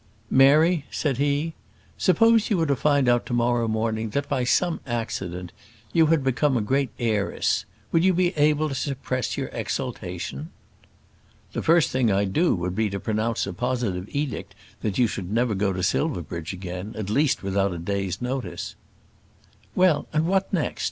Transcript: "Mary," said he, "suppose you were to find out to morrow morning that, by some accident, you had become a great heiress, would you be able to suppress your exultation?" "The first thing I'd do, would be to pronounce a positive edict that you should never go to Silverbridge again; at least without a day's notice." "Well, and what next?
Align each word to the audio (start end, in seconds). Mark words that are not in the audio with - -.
"Mary," 0.31 0.83
said 0.89 1.17
he, 1.19 1.53
"suppose 1.95 2.49
you 2.49 2.57
were 2.57 2.65
to 2.65 2.75
find 2.75 3.07
out 3.07 3.23
to 3.23 3.33
morrow 3.35 3.67
morning 3.67 4.09
that, 4.09 4.27
by 4.27 4.43
some 4.43 4.79
accident, 4.87 5.51
you 5.93 6.07
had 6.07 6.23
become 6.23 6.57
a 6.57 6.61
great 6.61 6.89
heiress, 6.97 7.65
would 7.91 8.03
you 8.03 8.11
be 8.11 8.29
able 8.35 8.67
to 8.67 8.73
suppress 8.73 9.37
your 9.37 9.49
exultation?" 9.49 10.49
"The 11.53 11.61
first 11.61 11.91
thing 11.91 12.09
I'd 12.11 12.33
do, 12.33 12.55
would 12.55 12.73
be 12.73 12.89
to 12.89 12.99
pronounce 12.99 13.45
a 13.45 13.53
positive 13.53 14.07
edict 14.09 14.55
that 14.81 14.97
you 14.97 15.05
should 15.05 15.31
never 15.31 15.53
go 15.53 15.71
to 15.71 15.83
Silverbridge 15.83 16.51
again; 16.51 16.95
at 16.97 17.11
least 17.11 17.43
without 17.43 17.71
a 17.71 17.77
day's 17.77 18.19
notice." 18.23 18.73
"Well, 19.75 20.07
and 20.11 20.25
what 20.25 20.51
next? 20.51 20.79